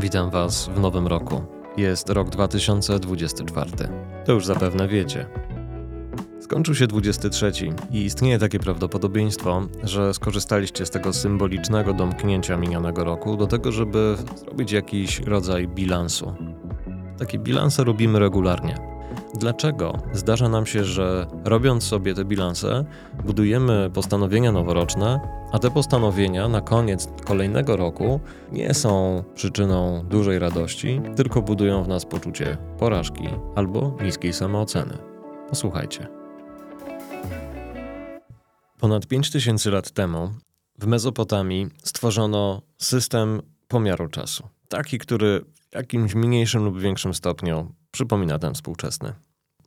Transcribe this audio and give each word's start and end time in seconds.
Witam 0.00 0.30
Was 0.30 0.68
w 0.68 0.80
nowym 0.80 1.06
roku. 1.06 1.42
Jest 1.76 2.10
rok 2.10 2.30
2024. 2.30 3.70
To 4.24 4.32
już 4.32 4.46
zapewne 4.46 4.88
wiecie. 4.88 5.26
Skończył 6.40 6.74
się 6.74 6.86
23 6.86 7.52
i 7.90 8.04
istnieje 8.04 8.38
takie 8.38 8.58
prawdopodobieństwo, 8.58 9.62
że 9.82 10.14
skorzystaliście 10.14 10.86
z 10.86 10.90
tego 10.90 11.12
symbolicznego 11.12 11.92
domknięcia 11.92 12.56
minionego 12.56 13.04
roku 13.04 13.36
do 13.36 13.46
tego, 13.46 13.72
żeby 13.72 14.16
zrobić 14.36 14.72
jakiś 14.72 15.20
rodzaj 15.20 15.68
bilansu. 15.68 16.34
Takie 17.18 17.38
bilanse 17.38 17.84
robimy 17.84 18.18
regularnie. 18.18 18.85
Dlaczego 19.36 19.98
zdarza 20.12 20.48
nam 20.48 20.66
się, 20.66 20.84
że 20.84 21.26
robiąc 21.44 21.84
sobie 21.84 22.14
te 22.14 22.24
bilanse, 22.24 22.84
budujemy 23.24 23.90
postanowienia 23.94 24.52
noworoczne, 24.52 25.20
a 25.52 25.58
te 25.58 25.70
postanowienia 25.70 26.48
na 26.48 26.60
koniec 26.60 27.08
kolejnego 27.24 27.76
roku 27.76 28.20
nie 28.52 28.74
są 28.74 29.22
przyczyną 29.34 30.04
dużej 30.08 30.38
radości, 30.38 31.00
tylko 31.16 31.42
budują 31.42 31.82
w 31.82 31.88
nas 31.88 32.04
poczucie 32.04 32.56
porażki 32.78 33.28
albo 33.54 33.96
niskiej 34.02 34.32
samooceny? 34.32 34.98
Posłuchajcie. 35.48 36.06
Ponad 38.80 39.06
5000 39.06 39.70
lat 39.70 39.90
temu 39.90 40.30
w 40.78 40.86
Mezopotamii 40.86 41.68
stworzono 41.84 42.62
system 42.78 43.42
pomiaru 43.68 44.08
czasu. 44.08 44.48
Taki, 44.68 44.98
który 44.98 45.44
w 45.70 45.74
jakimś 45.74 46.14
mniejszym 46.14 46.64
lub 46.64 46.80
większym 46.80 47.14
stopniu 47.14 47.72
przypomina 47.96 48.38
ten 48.38 48.54
współczesny. 48.54 49.12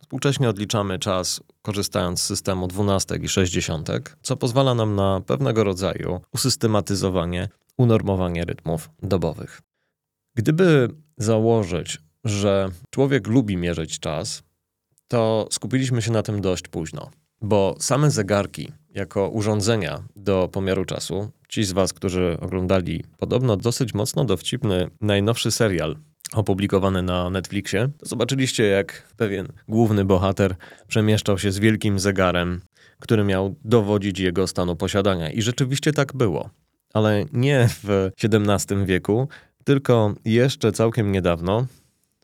Współcześnie 0.02 0.50
odliczamy 0.50 1.00
czas 1.00 1.42
korzystając 1.62 2.22
z 2.22 2.26
systemu 2.26 2.68
dwunastek 2.68 3.24
i 3.24 3.28
sześćdziesiątek, 3.28 4.18
co 4.22 4.38
pozwala 4.38 4.76
nam 4.76 4.96
na 4.96 5.22
pewnego 5.22 5.64
rodzaju 5.64 6.22
usystematyzowanie, 6.34 7.50
unormowanie 7.78 8.46
rytmów 8.46 8.90
dobowych. 9.04 9.62
Gdyby 10.36 10.90
założyć, 11.18 11.98
że 12.24 12.70
człowiek 12.90 13.28
lubi 13.28 13.58
mierzyć 13.58 14.00
czas, 14.00 14.44
to 15.08 15.48
skupiliśmy 15.52 16.02
się 16.02 16.12
na 16.12 16.24
tym 16.24 16.42
dość 16.42 16.68
późno, 16.68 17.12
bo 17.42 17.76
same 17.80 18.12
zegarki 18.12 18.72
jako 18.90 19.30
urządzenia 19.30 20.04
do 20.16 20.50
pomiaru 20.52 20.86
czasu, 20.86 21.32
ci 21.48 21.64
z 21.64 21.72
Was, 21.72 21.94
którzy 21.94 22.38
oglądali 22.42 23.04
podobno 23.18 23.58
dosyć 23.58 23.94
mocno 23.94 24.26
dowcipny 24.26 24.90
najnowszy 25.02 25.52
serial 25.52 25.96
opublikowany 26.34 27.02
na 27.02 27.30
Netflixie, 27.30 27.90
zobaczyliście, 28.02 28.64
jak 28.64 29.14
pewien 29.18 29.48
główny 29.68 30.06
bohater 30.06 30.56
przemieszczał 30.88 31.38
się 31.38 31.52
z 31.52 31.60
wielkim 31.60 32.00
zegarem, 32.00 32.62
który 33.00 33.24
miał 33.24 33.56
dowodzić 33.66 34.20
jego 34.20 34.48
stanu 34.48 34.76
posiadania. 34.76 35.32
I 35.32 35.42
rzeczywiście 35.42 35.94
tak 35.94 36.16
było. 36.16 36.50
Ale 36.94 37.26
nie 37.34 37.70
w 37.84 38.12
XVII 38.24 38.86
wieku, 38.86 39.28
tylko 39.64 40.14
jeszcze 40.26 40.72
całkiem 40.72 41.12
niedawno. 41.12 41.66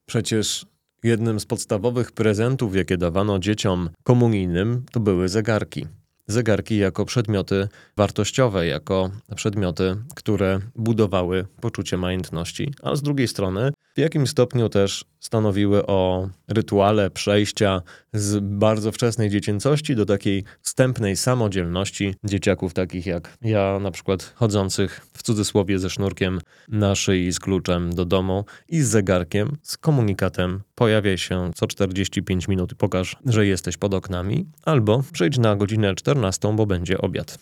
Przecież 0.06 0.66
jednym 1.03 1.39
z 1.39 1.45
podstawowych 1.45 2.11
prezentów, 2.11 2.76
jakie 2.76 2.98
dawano 2.98 3.39
dzieciom 3.39 3.89
komunijnym, 4.03 4.86
to 4.92 5.00
były 5.00 5.30
zegarki 5.30 5.88
zegarki 6.28 6.78
jako 6.78 7.06
przedmioty 7.06 7.67
wartościowe, 7.98 8.67
jako 8.67 9.09
przedmioty, 9.36 9.95
które 10.16 10.59
budowały 10.76 11.45
poczucie 11.61 11.98
majątności, 11.98 12.73
a 12.83 12.95
z 12.95 13.02
drugiej 13.02 13.28
strony 13.28 13.72
w 13.96 14.00
jakimś 14.00 14.30
stopniu 14.30 14.70
też 14.70 15.06
stanowiły 15.20 15.86
o 15.86 16.30
rytuale 16.48 17.10
przejścia 17.10 17.82
z 18.14 18.44
bardzo 18.44 18.92
wczesnej 18.92 19.30
dziecięcości 19.30 19.96
do 19.96 20.06
takiej 20.06 20.44
wstępnej 20.62 21.16
samodzielności 21.16 22.16
dzieciaków 22.23 22.73
takich 22.73 23.06
jak 23.06 23.38
ja, 23.42 23.80
na 23.80 23.92
przykład 23.92 24.34
chodzących 24.36 25.08
w 25.14 25.23
cudzysłowie 25.23 25.80
ze 25.80 25.90
sznurkiem 25.90 26.42
na 26.68 26.96
szyi 26.96 27.32
z 27.32 27.40
kluczem 27.40 27.96
do 27.96 28.06
domu 28.06 28.46
i 28.70 28.82
z 28.82 28.88
zegarkiem, 28.88 29.58
z 29.62 29.78
komunikatem 29.78 30.62
pojawiaj 30.76 31.18
się 31.18 31.52
co 31.55 31.67
45 31.67 32.48
minut 32.48 32.76
pokaż, 32.76 33.16
że 33.26 33.45
jesteś 33.45 33.78
pod 33.78 33.94
oknami, 33.94 34.45
albo 34.66 35.04
przyjdź 35.14 35.38
na 35.38 35.55
godzinę 35.55 35.95
14, 35.95 36.55
bo 36.55 36.66
będzie 36.66 36.98
obiad. 36.98 37.38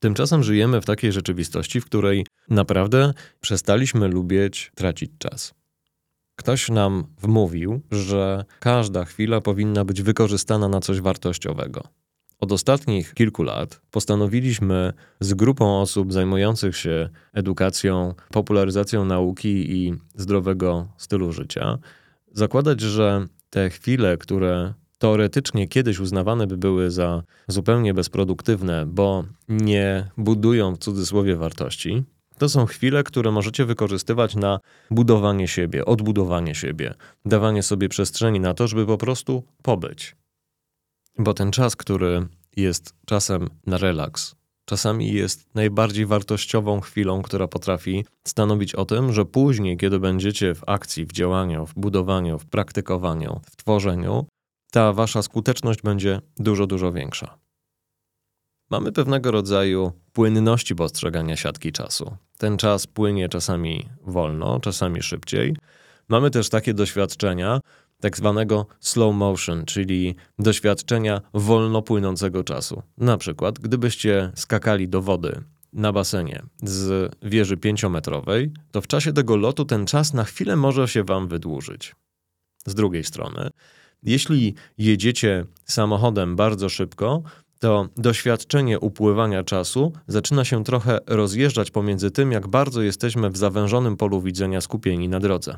Tymczasem 0.00 0.42
żyjemy 0.42 0.80
w 0.80 0.86
takiej 0.86 1.12
rzeczywistości, 1.12 1.80
w 1.80 1.84
której 1.84 2.26
naprawdę 2.48 3.12
przestaliśmy 3.40 4.08
lubić 4.08 4.72
tracić 4.74 5.10
czas. 5.18 5.59
Ktoś 6.40 6.68
nam 6.68 7.04
wmówił, 7.20 7.80
że 7.90 8.44
każda 8.60 9.04
chwila 9.04 9.40
powinna 9.40 9.84
być 9.84 10.02
wykorzystana 10.02 10.68
na 10.68 10.80
coś 10.80 11.00
wartościowego. 11.00 11.82
Od 12.38 12.52
ostatnich 12.52 13.14
kilku 13.14 13.42
lat 13.42 13.80
postanowiliśmy 13.90 14.92
z 15.20 15.34
grupą 15.34 15.80
osób 15.80 16.12
zajmujących 16.12 16.76
się 16.76 17.08
edukacją, 17.32 18.14
popularyzacją 18.30 19.04
nauki 19.04 19.72
i 19.72 19.94
zdrowego 20.14 20.88
stylu 20.96 21.32
życia 21.32 21.78
zakładać, 22.32 22.80
że 22.80 23.26
te 23.50 23.70
chwile, 23.70 24.16
które 24.16 24.74
teoretycznie 24.98 25.68
kiedyś 25.68 25.98
uznawane 26.00 26.46
by 26.46 26.56
były 26.56 26.90
za 26.90 27.22
zupełnie 27.48 27.94
bezproduktywne, 27.94 28.86
bo 28.86 29.24
nie 29.48 30.10
budują 30.16 30.74
w 30.74 30.78
cudzysłowie 30.78 31.36
wartości, 31.36 32.04
to 32.40 32.48
są 32.48 32.66
chwile, 32.66 33.02
które 33.04 33.30
możecie 33.30 33.64
wykorzystywać 33.64 34.36
na 34.36 34.60
budowanie 34.90 35.48
siebie, 35.48 35.84
odbudowanie 35.84 36.54
siebie, 36.54 36.94
dawanie 37.24 37.62
sobie 37.62 37.88
przestrzeni 37.88 38.40
na 38.40 38.54
to, 38.54 38.68
żeby 38.68 38.86
po 38.86 38.98
prostu 38.98 39.42
pobyć. 39.62 40.16
Bo 41.18 41.34
ten 41.34 41.50
czas, 41.50 41.76
który 41.76 42.26
jest 42.56 42.94
czasem 43.06 43.48
na 43.66 43.78
relaks, 43.78 44.34
czasami 44.64 45.12
jest 45.12 45.54
najbardziej 45.54 46.06
wartościową 46.06 46.80
chwilą, 46.80 47.22
która 47.22 47.48
potrafi 47.48 48.04
stanowić 48.26 48.74
o 48.74 48.84
tym, 48.84 49.12
że 49.12 49.24
później, 49.24 49.76
kiedy 49.76 49.98
będziecie 49.98 50.54
w 50.54 50.62
akcji, 50.66 51.06
w 51.06 51.12
działaniu, 51.12 51.66
w 51.66 51.74
budowaniu, 51.74 52.38
w 52.38 52.46
praktykowaniu, 52.46 53.40
w 53.50 53.56
tworzeniu, 53.56 54.26
ta 54.72 54.92
wasza 54.92 55.22
skuteczność 55.22 55.82
będzie 55.82 56.20
dużo, 56.36 56.66
dużo 56.66 56.92
większa. 56.92 57.38
Mamy 58.70 58.92
pewnego 58.92 59.30
rodzaju 59.30 59.92
płynności 60.12 60.74
postrzegania 60.74 61.36
siatki 61.36 61.72
czasu. 61.72 62.16
Ten 62.38 62.56
czas 62.56 62.86
płynie 62.86 63.28
czasami 63.28 63.88
wolno, 64.02 64.60
czasami 64.60 65.02
szybciej. 65.02 65.56
Mamy 66.08 66.30
też 66.30 66.48
takie 66.48 66.74
doświadczenia, 66.74 67.60
tak 68.00 68.16
zwanego 68.16 68.66
slow 68.80 69.14
motion, 69.14 69.64
czyli 69.64 70.14
doświadczenia 70.38 71.20
wolno 71.34 71.82
płynącego 71.82 72.44
czasu. 72.44 72.82
Na 72.98 73.16
przykład, 73.16 73.58
gdybyście 73.58 74.32
skakali 74.34 74.88
do 74.88 75.02
wody 75.02 75.40
na 75.72 75.92
basenie 75.92 76.42
z 76.62 77.12
wieży 77.22 77.56
pięciometrowej, 77.56 78.52
to 78.70 78.80
w 78.80 78.86
czasie 78.86 79.12
tego 79.12 79.36
lotu 79.36 79.64
ten 79.64 79.86
czas 79.86 80.14
na 80.14 80.24
chwilę 80.24 80.56
może 80.56 80.88
się 80.88 81.04
wam 81.04 81.28
wydłużyć. 81.28 81.94
Z 82.66 82.74
drugiej 82.74 83.04
strony, 83.04 83.50
jeśli 84.02 84.54
jedziecie 84.78 85.44
samochodem 85.64 86.36
bardzo 86.36 86.68
szybko, 86.68 87.22
to 87.60 87.88
doświadczenie 87.96 88.80
upływania 88.80 89.44
czasu 89.44 89.92
zaczyna 90.06 90.44
się 90.44 90.64
trochę 90.64 90.98
rozjeżdżać 91.06 91.70
pomiędzy 91.70 92.10
tym, 92.10 92.32
jak 92.32 92.48
bardzo 92.48 92.82
jesteśmy 92.82 93.30
w 93.30 93.36
zawężonym 93.36 93.96
polu 93.96 94.20
widzenia 94.20 94.60
skupieni 94.60 95.08
na 95.08 95.20
drodze. 95.20 95.56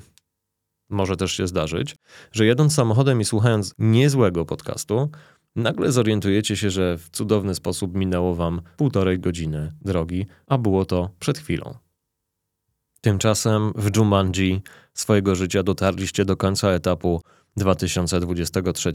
Może 0.90 1.16
też 1.16 1.32
się 1.32 1.46
zdarzyć, 1.46 1.96
że 2.32 2.46
jadąc 2.46 2.74
samochodem 2.74 3.20
i 3.20 3.24
słuchając 3.24 3.74
niezłego 3.78 4.44
podcastu, 4.44 5.10
nagle 5.56 5.92
zorientujecie 5.92 6.56
się, 6.56 6.70
że 6.70 6.98
w 6.98 7.10
cudowny 7.10 7.54
sposób 7.54 7.94
minęło 7.94 8.34
wam 8.34 8.62
półtorej 8.76 9.18
godziny 9.18 9.72
drogi, 9.80 10.26
a 10.46 10.58
było 10.58 10.84
to 10.84 11.10
przed 11.18 11.38
chwilą. 11.38 11.74
Tymczasem 13.00 13.72
w 13.74 13.96
Jumanji 13.96 14.62
swojego 14.94 15.34
życia 15.34 15.62
dotarliście 15.62 16.24
do 16.24 16.36
końca 16.36 16.68
etapu 16.68 17.22
2023. 17.56 18.92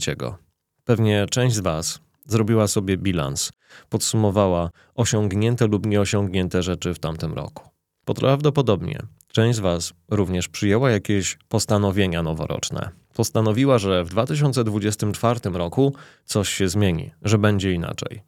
Pewnie 0.84 1.26
część 1.30 1.56
z 1.56 1.60
Was 1.60 2.07
zrobiła 2.28 2.68
sobie 2.68 2.96
bilans, 2.96 3.52
podsumowała 3.88 4.70
osiągnięte 4.94 5.66
lub 5.66 5.86
nieosiągnięte 5.86 6.62
rzeczy 6.62 6.94
w 6.94 6.98
tamtym 6.98 7.32
roku. 7.32 7.68
Prawdopodobnie 8.04 9.02
część 9.32 9.56
z 9.56 9.60
Was 9.60 9.92
również 10.10 10.48
przyjęła 10.48 10.90
jakieś 10.90 11.38
postanowienia 11.48 12.22
noworoczne. 12.22 12.90
Postanowiła, 13.14 13.78
że 13.78 14.04
w 14.04 14.08
2024 14.08 15.40
roku 15.52 15.94
coś 16.24 16.48
się 16.48 16.68
zmieni, 16.68 17.10
że 17.22 17.38
będzie 17.38 17.72
inaczej. 17.72 18.22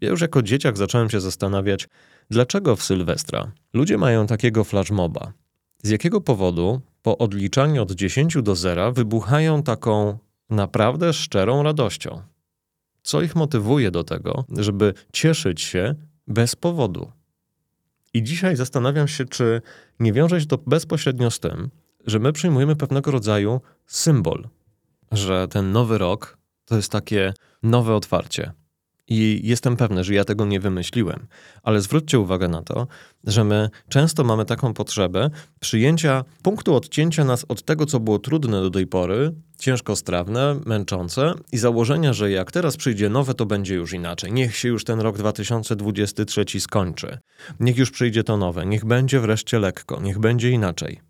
Ja 0.00 0.08
już 0.08 0.20
jako 0.20 0.42
dzieciak 0.42 0.76
zacząłem 0.76 1.10
się 1.10 1.20
zastanawiać, 1.20 1.88
dlaczego 2.30 2.76
w 2.76 2.82
Sylwestra 2.82 3.52
ludzie 3.72 3.98
mają 3.98 4.26
takiego 4.26 4.64
flashmoba. 4.64 5.32
Z 5.82 5.88
jakiego 5.88 6.20
powodu 6.20 6.80
po 7.02 7.18
odliczaniu 7.18 7.82
od 7.82 7.92
10 7.92 8.36
do 8.42 8.56
0 8.56 8.92
wybuchają 8.92 9.62
taką 9.62 10.18
naprawdę 10.50 11.12
szczerą 11.12 11.62
radością? 11.62 12.22
Co 13.06 13.22
ich 13.22 13.36
motywuje 13.36 13.90
do 13.90 14.04
tego, 14.04 14.44
żeby 14.58 14.94
cieszyć 15.12 15.60
się 15.60 15.94
bez 16.26 16.56
powodu? 16.56 17.12
I 18.14 18.22
dzisiaj 18.22 18.56
zastanawiam 18.56 19.08
się, 19.08 19.24
czy 19.24 19.62
nie 20.00 20.12
wiąże 20.12 20.40
się 20.40 20.46
to 20.46 20.58
bezpośrednio 20.66 21.30
z 21.30 21.40
tym, 21.40 21.70
że 22.06 22.18
my 22.18 22.32
przyjmujemy 22.32 22.76
pewnego 22.76 23.10
rodzaju 23.10 23.60
symbol, 23.86 24.48
że 25.12 25.48
ten 25.48 25.72
nowy 25.72 25.98
rok 25.98 26.38
to 26.64 26.76
jest 26.76 26.92
takie 26.92 27.34
nowe 27.62 27.94
otwarcie. 27.94 28.52
I 29.08 29.40
jestem 29.44 29.76
pewny, 29.76 30.04
że 30.04 30.14
ja 30.14 30.24
tego 30.24 30.46
nie 30.46 30.60
wymyśliłem, 30.60 31.26
ale 31.62 31.80
zwróćcie 31.80 32.18
uwagę 32.18 32.48
na 32.48 32.62
to, 32.62 32.86
że 33.24 33.44
my 33.44 33.70
często 33.88 34.24
mamy 34.24 34.44
taką 34.44 34.74
potrzebę 34.74 35.30
przyjęcia 35.60 36.24
punktu 36.42 36.74
odcięcia 36.74 37.24
nas 37.24 37.44
od 37.48 37.62
tego, 37.62 37.86
co 37.86 38.00
było 38.00 38.18
trudne 38.18 38.60
do 38.62 38.70
tej 38.70 38.86
pory, 38.86 39.32
ciężkostrawne, 39.58 40.60
męczące 40.66 41.34
i 41.52 41.58
założenia, 41.58 42.12
że 42.12 42.30
jak 42.30 42.52
teraz 42.52 42.76
przyjdzie 42.76 43.08
nowe, 43.08 43.34
to 43.34 43.46
będzie 43.46 43.74
już 43.74 43.92
inaczej. 43.92 44.32
Niech 44.32 44.56
się 44.56 44.68
już 44.68 44.84
ten 44.84 45.00
rok 45.00 45.18
2023 45.18 46.60
skończy. 46.60 47.18
Niech 47.60 47.76
już 47.76 47.90
przyjdzie 47.90 48.24
to 48.24 48.36
nowe, 48.36 48.66
niech 48.66 48.84
będzie 48.84 49.20
wreszcie 49.20 49.58
lekko, 49.58 50.00
niech 50.00 50.18
będzie 50.18 50.50
inaczej. 50.50 51.00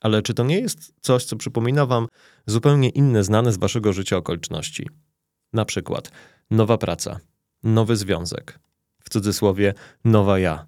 Ale 0.00 0.22
czy 0.22 0.34
to 0.34 0.44
nie 0.44 0.60
jest 0.60 0.94
coś, 1.00 1.24
co 1.24 1.36
przypomina 1.36 1.86
wam 1.86 2.06
zupełnie 2.46 2.88
inne, 2.88 3.24
znane 3.24 3.52
z 3.52 3.56
waszego 3.56 3.92
życia 3.92 4.16
okoliczności? 4.16 4.88
Na 5.52 5.64
przykład 5.64 6.10
nowa 6.52 6.78
praca, 6.78 7.20
nowy 7.62 7.96
związek, 7.96 8.58
w 9.04 9.10
cudzysłowie 9.10 9.74
nowa 10.04 10.38
ja. 10.38 10.66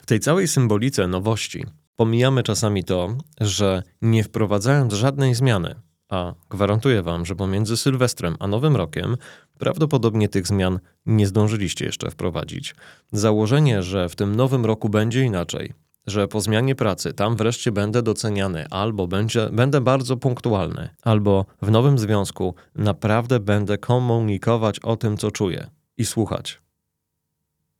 W 0.00 0.06
tej 0.06 0.20
całej 0.20 0.48
symbolice 0.48 1.08
nowości 1.08 1.66
pomijamy 1.96 2.42
czasami 2.42 2.84
to, 2.84 3.16
że 3.40 3.82
nie 4.02 4.24
wprowadzając 4.24 4.92
żadnej 4.92 5.34
zmiany, 5.34 5.74
a 6.08 6.34
gwarantuję 6.50 7.02
wam, 7.02 7.26
że 7.26 7.36
pomiędzy 7.36 7.76
Sylwestrem 7.76 8.36
a 8.38 8.46
Nowym 8.46 8.76
Rokiem 8.76 9.16
prawdopodobnie 9.58 10.28
tych 10.28 10.46
zmian 10.46 10.78
nie 11.06 11.26
zdążyliście 11.26 11.84
jeszcze 11.84 12.10
wprowadzić. 12.10 12.74
Założenie, 13.12 13.82
że 13.82 14.08
w 14.08 14.16
tym 14.16 14.36
nowym 14.36 14.66
roku 14.66 14.88
będzie 14.88 15.24
inaczej, 15.24 15.72
że 16.10 16.28
po 16.28 16.40
zmianie 16.40 16.74
pracy 16.74 17.12
tam 17.12 17.36
wreszcie 17.36 17.72
będę 17.72 18.02
doceniany, 18.02 18.66
albo 18.70 19.06
będzie, 19.06 19.48
będę 19.52 19.80
bardzo 19.80 20.16
punktualny, 20.16 20.88
albo 21.02 21.46
w 21.62 21.70
nowym 21.70 21.98
związku 21.98 22.54
naprawdę 22.74 23.40
będę 23.40 23.78
komunikować 23.78 24.80
o 24.80 24.96
tym, 24.96 25.16
co 25.16 25.30
czuję 25.30 25.70
i 25.96 26.04
słuchać. 26.04 26.60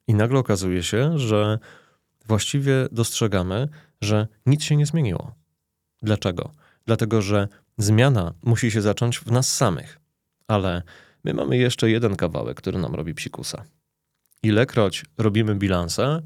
I 0.06 0.14
nagle 0.14 0.38
okazuje 0.38 0.82
się, 0.82 1.18
że 1.18 1.58
właściwie 2.26 2.88
dostrzegamy, 2.92 3.68
że 4.00 4.28
nic 4.46 4.62
się 4.62 4.76
nie 4.76 4.86
zmieniło. 4.86 5.34
Dlaczego? 6.02 6.52
Dlatego, 6.86 7.22
że 7.22 7.48
zmiana 7.78 8.34
musi 8.42 8.70
się 8.70 8.82
zacząć 8.82 9.18
w 9.18 9.30
nas 9.30 9.56
samych. 9.56 10.00
Ale 10.46 10.82
my 11.24 11.34
mamy 11.34 11.56
jeszcze 11.56 11.90
jeden 11.90 12.16
kawałek, 12.16 12.56
który 12.56 12.78
nam 12.78 12.94
robi 12.94 13.14
psikusa. 13.14 13.64
Ilekroć 14.42 15.04
robimy 15.18 15.54
bilanse, 15.54 16.22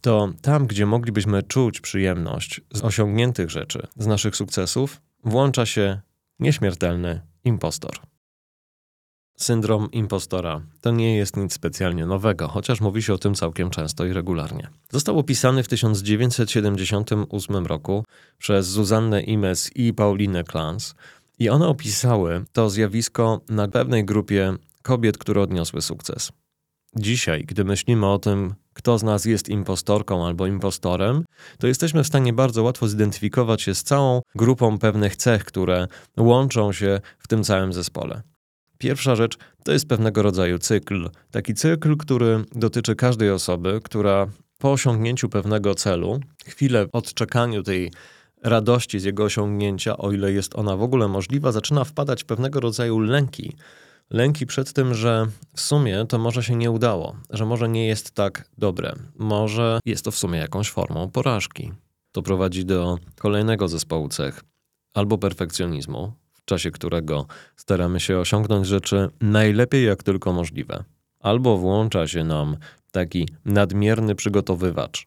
to 0.00 0.32
tam, 0.42 0.66
gdzie 0.66 0.86
moglibyśmy 0.86 1.42
czuć 1.42 1.80
przyjemność 1.80 2.60
z 2.72 2.84
osiągniętych 2.84 3.50
rzeczy, 3.50 3.86
z 3.96 4.06
naszych 4.06 4.36
sukcesów, 4.36 5.00
włącza 5.24 5.66
się 5.66 6.00
nieśmiertelny 6.38 7.20
impostor. 7.44 8.00
Syndrom 9.38 9.90
impostora 9.90 10.60
to 10.80 10.90
nie 10.90 11.16
jest 11.16 11.36
nic 11.36 11.52
specjalnie 11.52 12.06
nowego, 12.06 12.48
chociaż 12.48 12.80
mówi 12.80 13.02
się 13.02 13.14
o 13.14 13.18
tym 13.18 13.34
całkiem 13.34 13.70
często 13.70 14.06
i 14.06 14.12
regularnie. 14.12 14.68
Został 14.92 15.18
opisany 15.18 15.62
w 15.62 15.68
1978 15.68 17.66
roku 17.66 18.04
przez 18.38 18.66
Zuzannę 18.66 19.22
Imes 19.22 19.70
i 19.74 19.94
Paulinę 19.94 20.44
Klans 20.44 20.94
i 21.38 21.48
one 21.48 21.68
opisały 21.68 22.44
to 22.52 22.70
zjawisko 22.70 23.40
na 23.48 23.68
pewnej 23.68 24.04
grupie 24.04 24.54
kobiet, 24.82 25.18
które 25.18 25.40
odniosły 25.40 25.82
sukces. 25.82 26.32
Dzisiaj, 26.96 27.44
gdy 27.44 27.64
myślimy 27.64 28.06
o 28.06 28.18
tym, 28.18 28.54
kto 28.72 28.98
z 28.98 29.02
nas 29.02 29.24
jest 29.24 29.48
impostorką 29.48 30.26
albo 30.26 30.46
impostorem, 30.46 31.24
to 31.58 31.66
jesteśmy 31.66 32.04
w 32.04 32.06
stanie 32.06 32.32
bardzo 32.32 32.62
łatwo 32.62 32.88
zidentyfikować 32.88 33.62
się 33.62 33.74
z 33.74 33.82
całą 33.82 34.22
grupą 34.34 34.78
pewnych 34.78 35.16
cech, 35.16 35.44
które 35.44 35.88
łączą 36.16 36.72
się 36.72 37.00
w 37.18 37.28
tym 37.28 37.44
całym 37.44 37.72
zespole. 37.72 38.22
Pierwsza 38.78 39.16
rzecz 39.16 39.38
to 39.64 39.72
jest 39.72 39.88
pewnego 39.88 40.22
rodzaju 40.22 40.58
cykl. 40.58 41.10
Taki 41.30 41.54
cykl, 41.54 41.96
który 41.96 42.44
dotyczy 42.52 42.96
każdej 42.96 43.30
osoby, 43.30 43.80
która 43.84 44.26
po 44.58 44.72
osiągnięciu 44.72 45.28
pewnego 45.28 45.74
celu, 45.74 46.20
chwilę 46.46 46.86
odczekaniu 46.92 47.62
tej 47.62 47.90
radości 48.42 49.00
z 49.00 49.04
jego 49.04 49.24
osiągnięcia, 49.24 49.96
o 49.96 50.12
ile 50.12 50.32
jest 50.32 50.54
ona 50.54 50.76
w 50.76 50.82
ogóle 50.82 51.08
możliwa, 51.08 51.52
zaczyna 51.52 51.84
wpadać 51.84 52.22
w 52.22 52.26
pewnego 52.26 52.60
rodzaju 52.60 52.98
lęki 52.98 53.56
lęki 54.10 54.46
przed 54.46 54.72
tym, 54.72 54.94
że 54.94 55.26
w 55.54 55.60
sumie 55.60 56.06
to 56.08 56.18
może 56.18 56.42
się 56.42 56.56
nie 56.56 56.70
udało, 56.70 57.16
że 57.30 57.46
może 57.46 57.68
nie 57.68 57.86
jest 57.86 58.10
tak 58.10 58.50
dobre, 58.58 58.92
może 59.18 59.80
jest 59.84 60.04
to 60.04 60.10
w 60.10 60.16
sumie 60.16 60.38
jakąś 60.38 60.70
formą 60.70 61.10
porażki. 61.10 61.72
To 62.12 62.22
prowadzi 62.22 62.64
do 62.64 62.98
kolejnego 63.18 63.68
zespołu 63.68 64.08
cech. 64.08 64.44
Albo 64.94 65.18
perfekcjonizmu, 65.18 66.12
w 66.32 66.44
czasie 66.44 66.70
którego 66.70 67.26
staramy 67.56 68.00
się 68.00 68.18
osiągnąć 68.18 68.66
rzeczy 68.66 69.08
najlepiej 69.20 69.86
jak 69.86 70.02
tylko 70.02 70.32
możliwe, 70.32 70.84
albo 71.20 71.58
włącza 71.58 72.06
się 72.06 72.24
nam 72.24 72.56
taki 72.90 73.28
nadmierny 73.44 74.14
przygotowywacz, 74.14 75.06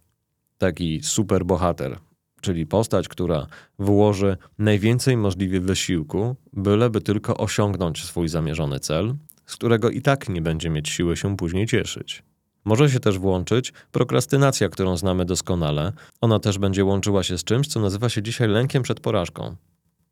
taki 0.57 1.03
superbohater, 1.03 1.99
czyli 2.41 2.65
postać, 2.65 3.07
która 3.07 3.47
włoży 3.79 4.37
najwięcej 4.57 5.17
możliwie 5.17 5.59
wysiłku, 5.59 6.35
byleby 6.53 7.01
tylko 7.01 7.37
osiągnąć 7.37 8.03
swój 8.03 8.27
zamierzony 8.27 8.79
cel, 8.79 9.15
z 9.45 9.55
którego 9.55 9.89
i 9.89 10.01
tak 10.01 10.29
nie 10.29 10.41
będzie 10.41 10.69
mieć 10.69 10.89
siły 10.89 11.17
się 11.17 11.37
później 11.37 11.67
cieszyć. 11.67 12.23
Może 12.65 12.89
się 12.89 12.99
też 12.99 13.17
włączyć 13.17 13.73
prokrastynacja, 13.91 14.69
którą 14.69 14.97
znamy 14.97 15.25
doskonale. 15.25 15.93
Ona 16.21 16.39
też 16.39 16.57
będzie 16.57 16.85
łączyła 16.85 17.23
się 17.23 17.37
z 17.37 17.43
czymś, 17.43 17.67
co 17.67 17.79
nazywa 17.79 18.09
się 18.09 18.21
dzisiaj 18.21 18.47
lękiem 18.47 18.83
przed 18.83 18.99
porażką, 18.99 19.55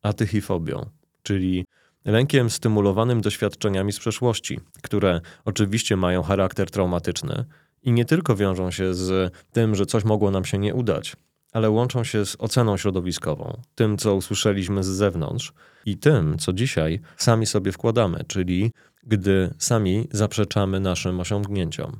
atychifobią, 0.01 0.85
czyli 1.23 1.65
lękiem 2.05 2.49
stymulowanym 2.49 3.21
doświadczeniami 3.21 3.91
z 3.91 3.99
przeszłości, 3.99 4.59
które 4.81 5.21
oczywiście 5.45 5.97
mają 5.97 6.23
charakter 6.23 6.71
traumatyczny 6.71 7.45
i 7.83 7.91
nie 7.91 8.05
tylko 8.05 8.35
wiążą 8.35 8.71
się 8.71 8.93
z 8.93 9.33
tym, 9.51 9.75
że 9.75 9.85
coś 9.85 10.03
mogło 10.03 10.31
nam 10.31 10.45
się 10.45 10.57
nie 10.57 10.75
udać, 10.75 11.15
ale 11.57 11.69
łączą 11.69 12.03
się 12.03 12.25
z 12.25 12.35
oceną 12.39 12.77
środowiskową, 12.77 13.61
tym, 13.75 13.97
co 13.97 14.15
usłyszeliśmy 14.15 14.83
z 14.83 14.87
zewnątrz 14.87 15.53
i 15.85 15.97
tym, 15.97 16.37
co 16.37 16.53
dzisiaj 16.53 16.99
sami 17.17 17.45
sobie 17.45 17.71
wkładamy, 17.71 18.23
czyli 18.27 18.71
gdy 19.03 19.53
sami 19.57 20.07
zaprzeczamy 20.11 20.79
naszym 20.79 21.19
osiągnięciom. 21.19 21.99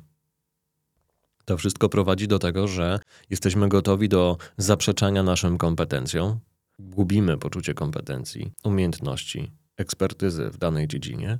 To 1.44 1.56
wszystko 1.56 1.88
prowadzi 1.88 2.28
do 2.28 2.38
tego, 2.38 2.68
że 2.68 2.98
jesteśmy 3.30 3.68
gotowi 3.68 4.08
do 4.08 4.36
zaprzeczania 4.56 5.22
naszym 5.22 5.58
kompetencjom, 5.58 6.38
gubimy 6.78 7.38
poczucie 7.38 7.74
kompetencji, 7.74 8.52
umiejętności, 8.64 9.52
ekspertyzy 9.76 10.50
w 10.50 10.58
danej 10.58 10.88
dziedzinie, 10.88 11.38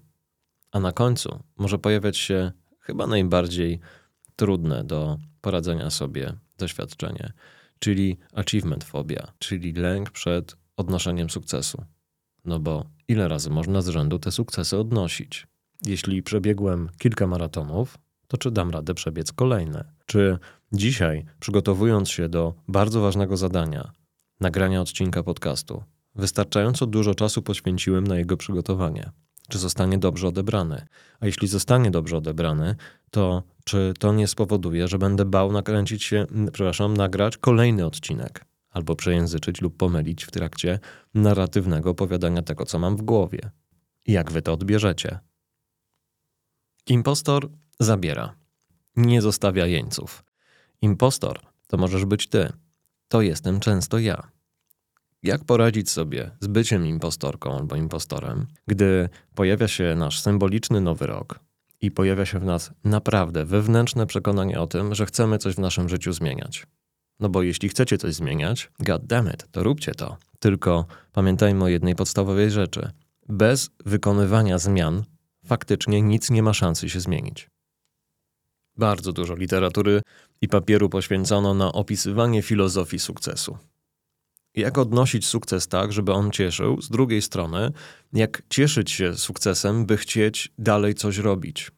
a 0.73 0.81
na 0.81 0.93
końcu 0.93 1.43
może 1.57 1.79
pojawiać 1.79 2.17
się 2.17 2.53
chyba 2.81 3.07
najbardziej 3.07 3.81
trudne 4.37 4.85
do 4.85 5.19
poradzenia 5.41 5.91
sobie 5.91 6.33
doświadczenie 6.59 7.33
czyli 7.79 8.19
achievement 8.33 8.85
phobia, 8.85 9.33
czyli 9.39 9.73
lęk 9.73 10.11
przed 10.11 10.57
odnoszeniem 10.77 11.31
sukcesu. 11.31 11.85
No 12.45 12.59
bo 12.59 12.85
ile 13.09 13.29
razy 13.29 13.51
można 13.51 13.83
z 13.83 13.89
rzędu 13.89 14.19
te 14.19 14.33
sukcesy 14.33 14.77
odnosić? 14.77 15.47
Jeśli 15.87 16.23
przebiegłem 16.23 16.89
kilka 16.99 17.27
maratonów, 17.27 17.99
to 18.29 18.37
czy 18.37 18.51
dam 18.51 18.71
radę 18.71 18.95
przebiec 18.95 19.33
kolejne? 19.33 19.93
Czy 20.07 20.39
dzisiaj, 20.73 21.25
przygotowując 21.41 22.11
się 22.11 22.29
do 22.29 22.55
bardzo 22.69 23.01
ważnego 23.01 23.37
zadania, 23.37 23.93
nagrania 24.41 24.81
odcinka 24.81 25.23
podcastu, 25.23 25.85
wystarczająco 26.15 26.87
dużo 26.87 27.15
czasu 27.15 27.43
poświęciłem 27.43 28.07
na 28.07 28.19
jego 28.19 28.37
przygotowanie? 28.37 29.11
Czy 29.49 29.59
zostanie 29.59 29.99
dobrze 29.99 30.29
odebrany? 30.29 30.87
A 31.21 31.27
jeśli 31.27 31.49
zostanie 31.49 31.91
dobrze 31.91 32.17
odebrany, 32.17 32.77
to 33.11 33.43
czy 33.69 33.95
to 33.99 34.13
nie 34.13 34.29
spowoduje, 34.29 34.89
że 34.89 34.99
będę 34.99 35.25
bał 35.25 35.53
nakręcić 35.53 36.05
się, 36.05 36.27
przepraszam, 36.53 36.97
nagrać 36.97 37.37
kolejny 37.37 37.87
odcinek 37.87 38.45
albo 38.71 38.97
przejęzyczyć 38.97 39.61
lub 39.61 39.77
pomylić 39.77 40.25
w 40.25 40.31
trakcie 40.31 40.79
narratywnego 41.15 41.91
opowiadania 41.91 42.43
tego, 42.43 42.67
co 42.67 42.79
mam 42.79 42.97
w 42.97 43.03
głowie? 43.03 43.51
Jak 44.07 44.33
wy 44.33 44.43
to 44.43 44.53
odbierzecie? 44.53 45.19
Impostor 46.87 47.49
zabiera. 47.81 48.35
Nie 48.97 49.23
zostawia 49.23 49.67
jeńców. 49.67 50.25
Impostor 50.83 51.41
to 51.67 51.77
możesz 51.77 52.05
być 52.05 52.29
ty. 52.29 52.53
To 53.09 53.23
jestem 53.23 53.61
często 53.61 53.99
ja. 53.99 54.31
Jak 55.23 55.45
poradzić 55.45 55.91
sobie 55.91 56.31
z 56.41 56.47
byciem 56.47 56.87
impostorką 56.87 57.59
albo 57.59 57.77
impostorem, 57.77 58.47
gdy 58.67 59.09
pojawia 59.35 59.69
się 59.69 59.95
nasz 59.97 60.21
symboliczny 60.21 60.81
nowy 60.81 61.07
rok, 61.07 61.41
i 61.81 61.91
pojawia 61.91 62.27
się 62.27 62.39
w 62.39 62.45
nas 62.45 62.71
naprawdę 62.85 63.45
wewnętrzne 63.45 64.07
przekonanie 64.07 64.61
o 64.61 64.67
tym, 64.67 64.95
że 64.95 65.07
chcemy 65.07 65.39
coś 65.39 65.55
w 65.55 65.59
naszym 65.59 65.89
życiu 65.89 66.13
zmieniać. 66.13 66.67
No 67.21 67.29
bo 67.29 67.43
jeśli 67.43 67.69
chcecie 67.69 67.99
coś 67.99 68.15
zmieniać, 68.15 68.71
god 68.81 69.07
damn 69.07 69.29
it, 69.35 69.47
to 69.51 69.63
róbcie 69.63 69.95
to. 69.95 70.17
Tylko 70.39 70.87
pamiętajmy 71.13 71.65
o 71.65 71.69
jednej 71.69 71.95
podstawowej 71.95 72.51
rzeczy. 72.51 72.91
Bez 73.29 73.71
wykonywania 73.87 74.59
zmian 74.59 75.05
faktycznie 75.45 76.03
nic 76.03 76.31
nie 76.31 76.43
ma 76.43 76.55
szansy 76.55 76.89
się 76.89 77.01
zmienić. 77.01 77.51
Bardzo 78.77 79.13
dużo 79.13 79.35
literatury 79.35 80.03
i 80.41 80.49
papieru 80.49 80.89
poświęcono 80.89 81.55
na 81.55 81.73
opisywanie 81.73 82.43
filozofii 82.43 82.99
sukcesu. 82.99 83.59
Jak 84.59 84.79
odnosić 84.79 85.27
sukces 85.27 85.69
tak, 85.69 85.93
żeby 85.93 86.13
on 86.13 86.31
cieszył? 86.31 86.83
Z 86.83 86.89
drugiej 86.89 87.23
strony, 87.23 87.73
jak 88.13 88.43
cieszyć 88.51 88.91
się 88.91 89.15
sukcesem, 89.15 89.87
by 89.87 89.97
chcieć 89.97 90.53
dalej 90.59 90.95
coś 90.95 91.19
robić, 91.19 91.71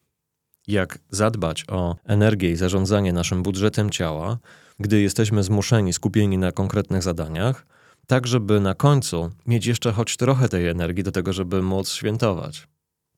jak 0.66 0.98
zadbać 1.10 1.64
o 1.68 1.96
energię 2.04 2.50
i 2.50 2.56
zarządzanie 2.56 3.12
naszym 3.12 3.42
budżetem 3.42 3.90
ciała, 3.90 4.38
gdy 4.78 5.00
jesteśmy 5.00 5.42
zmuszeni, 5.42 5.92
skupieni 5.92 6.38
na 6.38 6.52
konkretnych 6.52 7.02
zadaniach, 7.02 7.66
tak 8.06 8.26
żeby 8.26 8.60
na 8.60 8.74
końcu 8.74 9.30
mieć 9.46 9.66
jeszcze 9.66 9.92
choć 9.92 10.16
trochę 10.16 10.48
tej 10.48 10.68
energii 10.68 11.04
do 11.04 11.12
tego, 11.12 11.32
żeby 11.32 11.62
móc 11.62 11.92
świętować. 11.92 12.68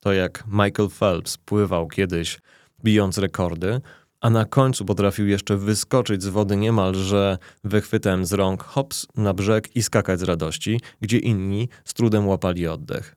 To 0.00 0.12
jak 0.12 0.44
Michael 0.46 0.88
Phelps 0.98 1.36
pływał 1.36 1.88
kiedyś, 1.88 2.40
bijąc 2.84 3.18
rekordy, 3.18 3.80
a 4.22 4.30
na 4.30 4.44
końcu 4.44 4.84
potrafił 4.84 5.26
jeszcze 5.26 5.56
wyskoczyć 5.56 6.22
z 6.22 6.28
wody 6.28 6.56
niemalże 6.56 7.38
wychwytem 7.64 8.26
z 8.26 8.32
rąk, 8.32 8.62
hops, 8.62 9.06
na 9.16 9.34
brzeg 9.34 9.76
i 9.76 9.82
skakać 9.82 10.20
z 10.20 10.22
radości, 10.22 10.80
gdzie 11.00 11.18
inni 11.18 11.68
z 11.84 11.94
trudem 11.94 12.28
łapali 12.28 12.66
oddech. 12.66 13.16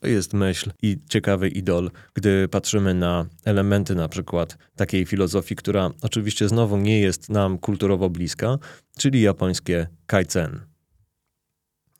To 0.00 0.08
jest 0.08 0.34
myśl 0.34 0.70
i 0.82 0.96
ciekawy 1.08 1.48
idol, 1.48 1.90
gdy 2.14 2.48
patrzymy 2.48 2.94
na 2.94 3.26
elementy 3.44 3.94
na 3.94 4.08
przykład 4.08 4.58
takiej 4.76 5.06
filozofii, 5.06 5.56
która 5.56 5.90
oczywiście 6.02 6.48
znowu 6.48 6.76
nie 6.76 7.00
jest 7.00 7.28
nam 7.28 7.58
kulturowo 7.58 8.10
bliska, 8.10 8.58
czyli 8.98 9.20
japońskie 9.20 9.86
kaizen. 10.06 10.60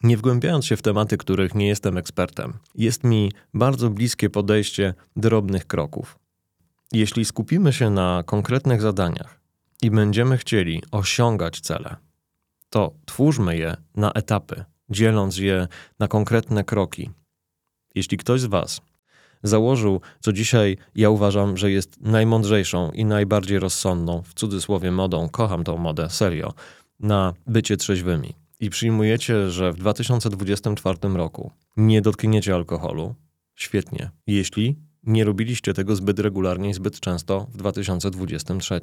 Nie 0.03 0.17
wgłębiając 0.17 0.67
się 0.67 0.77
w 0.77 0.83
tematy, 0.83 1.17
których 1.17 1.55
nie 1.55 1.69
jestem 1.69 1.99
ekspertem, 1.99 2.53
jest 2.75 3.05
mi 3.05 3.33
bardzo 3.55 3.91
bliskie 3.91 4.31
podejście 4.31 4.95
drobnych 5.17 5.67
kroków. 5.67 6.24
Jeśli 6.93 7.25
skupimy 7.25 7.73
się 7.73 7.91
na 7.91 8.23
konkretnych 8.27 8.83
zadaniach 8.83 9.41
i 9.83 9.91
będziemy 9.91 10.39
chcieli 10.39 10.83
osiągać 10.91 11.61
cele, 11.61 11.97
to 12.71 12.95
twórzmy 13.05 13.57
je 13.57 13.77
na 13.97 14.13
etapy, 14.13 14.65
dzieląc 14.91 15.39
je 15.39 15.69
na 15.99 16.09
konkretne 16.09 16.65
kroki. 16.65 17.11
Jeśli 17.95 18.19
ktoś 18.19 18.41
z 18.41 18.47
Was 18.47 18.81
założył, 19.45 20.01
co 20.21 20.33
dzisiaj 20.33 20.77
ja 20.95 21.11
uważam, 21.11 21.57
że 21.57 21.71
jest 21.71 22.01
najmądrzejszą 22.01 22.91
i 22.91 23.05
najbardziej 23.05 23.59
rozsądną, 23.59 24.23
w 24.23 24.35
cudzysłowie 24.35 24.93
modą, 24.93 25.29
kocham 25.29 25.65
tą 25.65 25.77
modę, 25.79 26.11
serio, 26.11 26.55
na 27.01 27.35
bycie 27.47 27.77
trzeźwymi 27.77 28.35
i 28.61 28.71
przyjmujecie, 28.71 29.51
że 29.51 29.73
w 29.73 29.77
2024 29.77 30.99
roku 31.15 31.51
nie 31.77 32.03
dotkniecie 32.03 32.55
alkoholu, 32.55 33.15
świetnie. 33.55 34.11
Jeśli 34.27 34.77
nie 35.07 35.25
robiliście 35.25 35.75
tego 35.75 35.97
zbyt 35.97 36.19
regularnie 36.19 36.71
i 36.71 36.75
zbyt 36.75 37.01
często 37.01 37.47
w 37.51 37.57
2023. 37.57 38.81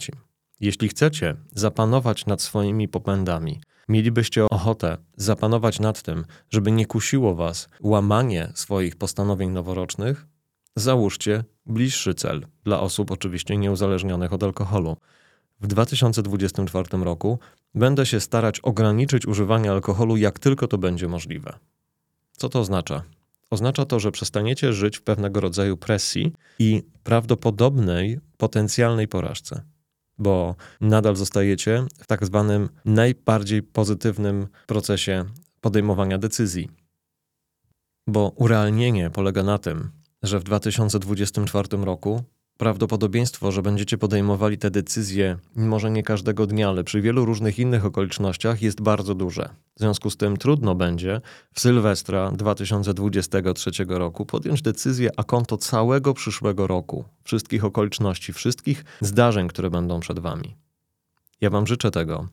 Jeśli 0.59 0.87
chcecie 0.87 1.35
zapanować 1.55 2.25
nad 2.25 2.41
swoimi 2.41 2.87
popędami, 2.87 3.61
mielibyście 3.89 4.45
ochotę 4.45 4.97
zapanować 5.17 5.79
nad 5.79 6.01
tym, 6.01 6.25
żeby 6.49 6.71
nie 6.71 6.85
kusiło 6.85 7.35
was 7.35 7.69
łamanie 7.81 8.51
swoich 8.55 8.95
postanowień 8.95 9.49
noworocznych, 9.49 10.27
załóżcie 10.75 11.43
bliższy 11.65 12.13
cel 12.13 12.47
dla 12.63 12.79
osób 12.79 13.11
oczywiście 13.11 13.57
nieuzależnionych 13.57 14.33
od 14.33 14.43
alkoholu. 14.43 14.97
W 15.61 15.67
2024 15.67 17.03
roku 17.03 17.39
będę 17.75 18.05
się 18.05 18.19
starać 18.19 18.59
ograniczyć 18.59 19.25
używanie 19.25 19.71
alkoholu 19.71 20.17
jak 20.17 20.39
tylko 20.39 20.67
to 20.67 20.77
będzie 20.77 21.07
możliwe. 21.07 21.59
Co 22.31 22.49
to 22.49 22.59
oznacza? 22.59 23.03
Oznacza 23.51 23.85
to, 23.85 23.99
że 23.99 24.11
przestaniecie 24.11 24.73
żyć 24.73 24.97
w 24.97 25.01
pewnego 25.01 25.39
rodzaju 25.39 25.77
presji 25.77 26.33
i 26.59 26.83
prawdopodobnej 27.03 28.19
potencjalnej 28.37 29.07
porażce, 29.07 29.63
bo 30.17 30.55
nadal 30.81 31.15
zostajecie 31.15 31.85
w 31.99 32.07
tak 32.07 32.25
zwanym 32.25 32.69
najbardziej 32.85 33.63
pozytywnym 33.63 34.47
procesie 34.67 35.25
podejmowania 35.61 36.17
decyzji. 36.17 36.69
Bo 38.07 38.31
urealnienie 38.35 39.09
polega 39.09 39.43
na 39.43 39.57
tym, 39.57 39.91
że 40.23 40.39
w 40.39 40.43
2024 40.43 41.67
roku 41.77 42.23
prawdopodobieństwo, 42.61 43.51
że 43.51 43.61
będziecie 43.61 43.97
podejmowali 43.97 44.57
te 44.57 44.71
decyzje, 44.71 45.37
może 45.55 45.91
nie 45.91 46.03
każdego 46.03 46.47
dnia, 46.47 46.69
ale 46.69 46.83
przy 46.83 47.01
wielu 47.01 47.25
różnych 47.25 47.59
innych 47.59 47.85
okolicznościach, 47.85 48.61
jest 48.61 48.81
bardzo 48.81 49.15
duże. 49.15 49.49
W 49.75 49.79
związku 49.79 50.09
z 50.09 50.17
tym 50.17 50.37
trudno 50.37 50.75
będzie 50.75 51.21
w 51.53 51.59
Sylwestra 51.59 52.31
2023 52.31 53.71
roku 53.87 54.25
podjąć 54.25 54.61
decyzję 54.61 55.09
a 55.17 55.23
konto 55.23 55.57
całego 55.57 56.13
przyszłego 56.13 56.67
roku, 56.67 57.05
wszystkich 57.23 57.65
okoliczności, 57.65 58.33
wszystkich 58.33 58.85
zdarzeń, 59.01 59.47
które 59.47 59.69
będą 59.69 59.99
przed 59.99 60.19
Wami. 60.19 60.55
Ja 61.41 61.49
Wam 61.49 61.67
życzę 61.67 61.91
tego, 61.91 62.27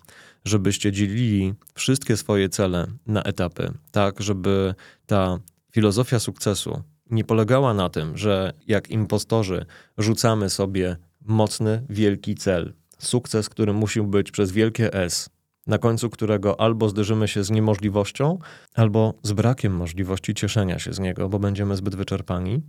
żebyście 0.45 0.93
dzielili 0.93 1.55
wszystkie 1.75 2.17
swoje 2.17 2.49
cele 2.49 2.87
na 3.07 3.23
etapy, 3.23 3.73
tak 3.91 4.21
żeby 4.23 4.75
ta 5.07 5.39
filozofia 5.73 6.19
sukcesu 6.19 6.83
nie 7.11 7.25
polegała 7.25 7.75
na 7.75 7.89
tym, 7.89 8.17
że 8.17 8.53
jak 8.67 8.91
impostorzy 8.91 9.67
rzucamy 9.99 10.51
sobie 10.51 10.97
mocny, 11.21 11.87
wielki 11.89 12.35
cel, 12.35 12.75
sukces, 12.99 13.49
który 13.49 13.73
musi 13.73 14.03
być 14.03 14.31
przez 14.31 14.53
wielkie 14.53 14.95
S, 14.95 15.31
na 15.67 15.79
końcu 15.79 16.11
którego 16.11 16.61
albo 16.61 16.89
zderzymy 16.89 17.29
się 17.29 17.45
z 17.45 17.51
niemożliwością, 17.51 18.39
albo 18.75 19.15
z 19.23 19.33
brakiem 19.33 19.77
możliwości 19.77 20.35
cieszenia 20.35 20.79
się 20.79 20.93
z 20.93 20.99
niego, 20.99 21.29
bo 21.29 21.39
będziemy 21.39 21.77
zbyt 21.77 21.95
wyczerpani. 21.95 22.63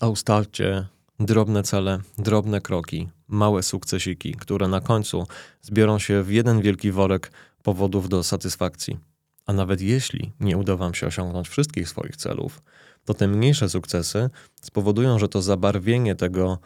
A 0.00 0.08
ustalcie 0.08 0.86
drobne 1.20 1.62
cele, 1.62 1.98
drobne 2.18 2.60
kroki, 2.60 3.08
małe 3.28 3.62
sukcesiki, 3.62 4.34
które 4.34 4.68
na 4.68 4.80
końcu 4.80 5.26
zbiorą 5.62 5.98
się 5.98 6.22
w 6.22 6.32
jeden 6.32 6.60
wielki 6.60 6.92
worek 6.92 7.32
powodów 7.62 8.08
do 8.08 8.22
satysfakcji. 8.22 8.98
A 9.46 9.52
nawet 9.52 9.80
jeśli 9.80 10.32
nie 10.40 10.56
uda 10.56 10.76
Wam 10.76 10.94
się 10.94 11.06
osiągnąć 11.06 11.48
wszystkich 11.48 11.88
swoich 11.88 12.16
celów, 12.16 12.62
to 13.06 13.14
te 13.14 13.28
mniejsze 13.28 13.68
sukcesy 13.68 14.30
spowodują, 14.62 15.18
że 15.18 15.28
to 15.28 15.42
zabarwienie 15.42 16.14
tego 16.14 16.58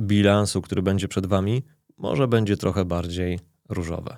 bilansu, 0.00 0.62
który 0.62 0.82
będzie 0.82 1.08
przed 1.08 1.26
Wami, 1.26 1.62
może 1.96 2.28
będzie 2.28 2.56
trochę 2.56 2.84
bardziej 2.84 3.40
różowe. 3.68 4.16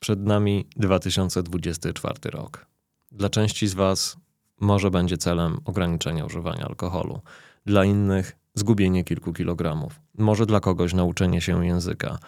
Przed 0.00 0.20
nami 0.20 0.68
2024 0.76 2.30
rok. 2.30 2.66
Dla 3.12 3.30
części 3.30 3.68
z 3.68 3.74
Was 3.74 4.16
może 4.60 4.90
będzie 4.90 5.18
celem 5.18 5.58
ograniczenia 5.64 6.24
używania 6.24 6.66
alkoholu, 6.66 7.20
dla 7.66 7.84
innych 7.84 8.36
zgubienie 8.54 9.04
kilku 9.04 9.32
kilogramów, 9.32 10.00
może 10.18 10.46
dla 10.46 10.60
kogoś 10.60 10.94
nauczenie 10.94 11.40
się 11.40 11.66
języka. 11.66 12.18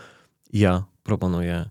Ja 0.53 0.85
proponuję, 1.03 1.69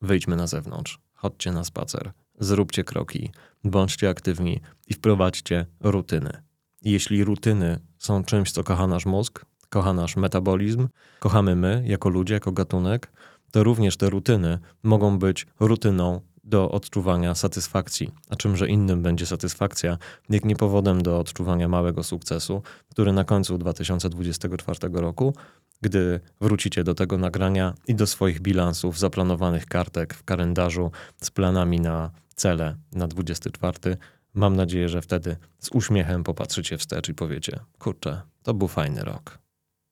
wyjdźmy 0.00 0.36
na 0.36 0.46
zewnątrz, 0.46 0.98
chodźcie 1.14 1.52
na 1.52 1.64
spacer, 1.64 2.12
zróbcie 2.40 2.84
kroki, 2.84 3.30
bądźcie 3.64 4.08
aktywni 4.08 4.60
i 4.88 4.94
wprowadźcie 4.94 5.66
rutyny. 5.80 6.42
Jeśli 6.82 7.24
rutyny 7.24 7.80
są 7.98 8.24
czymś, 8.24 8.52
co 8.52 8.64
kocha 8.64 8.86
nasz 8.86 9.06
mózg, 9.06 9.44
kocha 9.68 9.92
nasz 9.92 10.16
metabolizm, 10.16 10.88
kochamy 11.18 11.56
my 11.56 11.82
jako 11.86 12.08
ludzie, 12.08 12.34
jako 12.34 12.52
gatunek, 12.52 13.12
to 13.50 13.64
również 13.64 13.96
te 13.96 14.10
rutyny 14.10 14.58
mogą 14.82 15.18
być 15.18 15.46
rutyną 15.60 16.20
do 16.44 16.70
odczuwania 16.70 17.34
satysfakcji. 17.34 18.10
A 18.30 18.36
czymże 18.36 18.68
innym 18.68 19.02
będzie 19.02 19.26
satysfakcja, 19.26 19.98
jak 20.30 20.44
nie 20.44 20.56
powodem 20.56 21.02
do 21.02 21.18
odczuwania 21.18 21.68
małego 21.68 22.02
sukcesu, 22.02 22.62
który 22.88 23.12
na 23.12 23.24
końcu 23.24 23.58
2024 23.58 24.78
roku, 24.92 25.34
gdy 25.80 26.20
wrócicie 26.40 26.84
do 26.84 26.94
tego 26.94 27.18
nagrania 27.18 27.74
i 27.88 27.94
do 27.94 28.06
swoich 28.06 28.40
bilansów, 28.40 28.98
zaplanowanych 28.98 29.66
kartek 29.66 30.14
w 30.14 30.24
kalendarzu 30.24 30.90
z 31.20 31.30
planami 31.30 31.80
na 31.80 32.10
cele 32.40 32.76
na 32.92 33.08
24. 33.08 33.96
Mam 34.34 34.56
nadzieję, 34.56 34.88
że 34.88 35.02
wtedy 35.02 35.36
z 35.58 35.68
uśmiechem 35.68 36.24
popatrzycie 36.24 36.78
wstecz 36.78 37.08
i 37.08 37.14
powiecie: 37.14 37.60
Kurczę, 37.78 38.20
to 38.42 38.54
był 38.54 38.68
fajny 38.68 39.02
rok. 39.04 39.38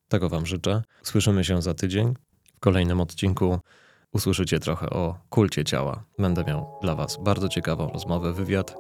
Tego 0.08 0.28
Wam 0.28 0.46
życzę. 0.46 0.82
Słyszymy 1.02 1.44
się 1.44 1.62
za 1.62 1.74
tydzień. 1.74 2.14
W 2.56 2.60
kolejnym 2.60 3.00
odcinku 3.00 3.58
usłyszycie 4.12 4.60
trochę 4.60 4.90
o 4.90 5.18
kulcie 5.30 5.64
ciała. 5.64 6.04
Będę 6.18 6.44
miał 6.44 6.66
dla 6.82 6.94
Was 6.94 7.18
bardzo 7.22 7.48
ciekawą 7.48 7.92
rozmowę, 7.92 8.32
wywiad. 8.32 8.76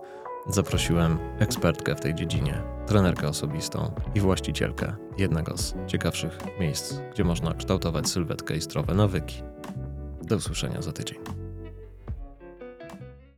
Zaprosiłem 0.46 1.18
ekspertkę 1.38 1.94
w 1.94 2.00
tej 2.00 2.14
dziedzinie, 2.14 2.62
trenerkę 2.86 3.28
osobistą 3.28 3.94
i 4.14 4.20
właścicielkę 4.20 4.96
jednego 5.18 5.56
z 5.56 5.74
ciekawszych 5.86 6.38
miejsc, 6.60 6.94
gdzie 7.12 7.24
można 7.24 7.54
kształtować 7.54 8.08
sylwetkę 8.08 8.56
i 8.56 8.60
zdrowe 8.60 8.94
nawyki. 8.94 9.42
Do 10.22 10.36
usłyszenia 10.36 10.82
za 10.82 10.92
tydzień. 10.92 11.37